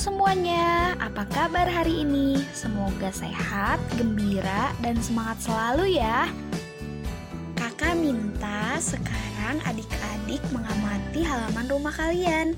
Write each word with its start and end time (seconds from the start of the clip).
semuanya, 0.00 0.96
apa 0.96 1.28
kabar 1.28 1.68
hari 1.68 2.08
ini? 2.08 2.40
Semoga 2.56 3.12
sehat, 3.12 3.76
gembira, 4.00 4.72
dan 4.80 4.96
semangat 4.96 5.44
selalu 5.44 6.00
ya. 6.00 6.24
Kakak 7.52 8.00
minta 8.00 8.80
sekarang 8.80 9.60
adik-adik 9.68 10.40
mengamati 10.56 11.20
halaman 11.20 11.68
rumah 11.68 11.92
kalian. 11.92 12.56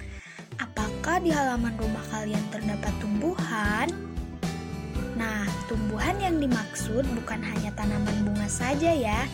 Apakah 0.63 1.19
di 1.19 1.35
halaman 1.35 1.75
rumah 1.83 2.07
kalian 2.15 2.47
terdapat 2.55 2.95
tumbuhan? 3.03 3.91
Nah, 5.19 5.43
tumbuhan 5.67 6.23
yang 6.23 6.39
dimaksud 6.39 7.03
bukan 7.11 7.43
hanya 7.43 7.75
tanaman 7.75 8.23
bunga 8.23 8.47
saja 8.47 8.95
ya, 8.95 9.27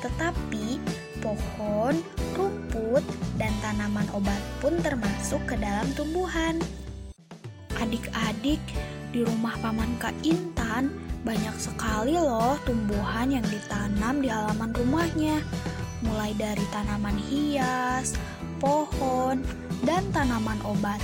tetapi 0.00 0.80
pohon, 1.20 2.00
rumput, 2.32 3.04
dan 3.36 3.52
tanaman 3.60 4.08
obat 4.16 4.40
pun 4.64 4.80
termasuk 4.80 5.44
ke 5.44 5.60
dalam 5.60 5.84
tumbuhan. 5.92 6.56
Adik-adik, 7.90 8.62
di 9.10 9.26
rumah 9.26 9.58
paman 9.58 9.98
Kak 9.98 10.14
Intan 10.22 10.94
banyak 11.26 11.58
sekali 11.58 12.14
loh 12.14 12.54
tumbuhan 12.62 13.34
yang 13.34 13.42
ditanam 13.50 14.22
di 14.22 14.30
halaman 14.30 14.70
rumahnya. 14.70 15.42
Mulai 16.06 16.30
dari 16.38 16.62
tanaman 16.70 17.18
hias, 17.18 18.14
pohon, 18.62 19.42
dan 19.82 20.06
tanaman 20.14 20.62
obat. 20.62 21.02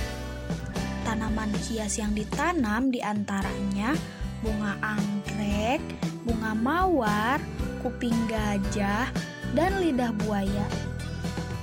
Tanaman 1.03 1.51
hias 1.67 1.99
yang 1.99 2.15
ditanam 2.15 2.87
di 2.87 3.03
antaranya 3.03 3.91
bunga 4.39 4.79
anggrek, 4.79 5.83
bunga 6.23 6.55
mawar, 6.55 7.43
kuping 7.83 8.15
gajah, 8.31 9.11
dan 9.51 9.75
lidah 9.83 10.15
buaya. 10.23 10.63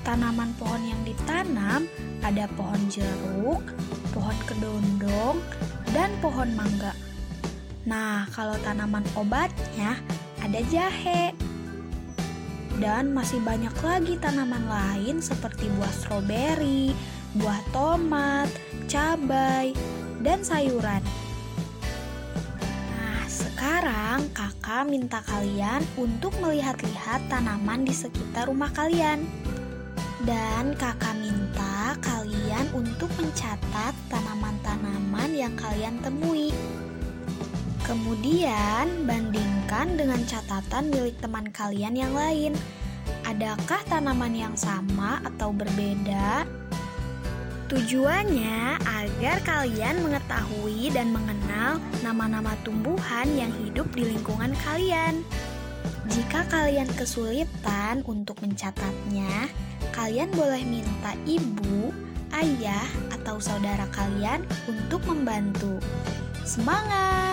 Tanaman 0.05 0.53
pohon 0.61 0.85
yang 0.85 1.01
ditanam 1.01 1.89
ada 2.21 2.45
pohon 2.61 2.93
jeruk, 2.93 3.65
pohon 4.15 4.39
kedondong, 4.47 5.43
dan 5.91 6.15
pohon 6.23 6.55
mangga. 6.55 6.95
Nah, 7.85 8.25
kalau 8.33 8.55
tanaman 8.63 9.05
obatnya 9.19 9.99
ada 10.41 10.61
jahe. 10.71 11.35
Dan 12.75 13.15
masih 13.15 13.39
banyak 13.43 13.75
lagi 13.87 14.15
tanaman 14.19 14.67
lain 14.67 15.23
seperti 15.23 15.71
buah 15.79 15.95
stroberi, 15.95 16.91
buah 17.39 17.63
tomat, 17.71 18.51
cabai, 18.91 19.71
dan 20.23 20.43
sayuran. 20.43 20.99
Nah, 22.91 23.23
sekarang 23.31 24.27
kakak 24.35 24.91
minta 24.91 25.23
kalian 25.23 25.87
untuk 25.95 26.35
melihat-lihat 26.43 27.23
tanaman 27.31 27.87
di 27.87 27.95
sekitar 27.95 28.51
rumah 28.51 28.75
kalian. 28.75 29.23
Dan 30.25 30.73
kakak 30.81 31.21
minta 31.21 31.93
kalian 32.01 32.65
untuk 32.73 33.13
mencatat 33.21 33.93
tanaman-tanaman 34.09 35.37
yang 35.37 35.53
kalian 35.53 36.01
temui. 36.01 36.49
Kemudian 37.85 39.05
bandingkan 39.05 40.01
dengan 40.01 40.25
catatan 40.25 40.89
milik 40.89 41.21
teman 41.21 41.53
kalian 41.53 41.93
yang 41.93 42.17
lain. 42.17 42.57
Adakah 43.29 43.85
tanaman 43.85 44.33
yang 44.33 44.57
sama 44.57 45.21
atau 45.29 45.53
berbeda? 45.53 46.49
Tujuannya 47.69 48.81
agar 48.81 49.45
kalian 49.45 50.01
mengetahui 50.09 50.89
dan 50.97 51.13
mengenal 51.13 51.77
nama-nama 52.01 52.57
tumbuhan 52.65 53.29
yang 53.37 53.53
hidup 53.61 53.93
di 53.93 54.09
lingkungan 54.09 54.57
kalian. 54.65 55.21
Jika 56.11 56.47
kalian 56.53 56.89
kesulitan 56.95 58.05
untuk 58.05 58.39
mencatatnya, 58.45 59.49
kalian 59.91 60.29
boleh 60.33 60.63
minta 60.65 61.17
ibu, 61.25 61.93
ayah, 62.37 62.87
atau 63.15 63.41
saudara 63.41 63.89
kalian 63.95 64.45
untuk 64.69 65.01
membantu. 65.09 65.81
Semangat! 66.45 67.24